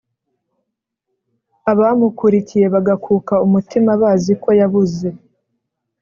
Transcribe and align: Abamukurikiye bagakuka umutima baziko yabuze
Abamukurikiye 1.71 2.67
bagakuka 2.73 3.33
umutima 3.45 3.89
baziko 4.01 4.47
yabuze 4.59 5.07